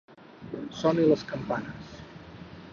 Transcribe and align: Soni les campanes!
Soni 0.77 1.05
les 1.11 1.27
campanes! 1.33 1.95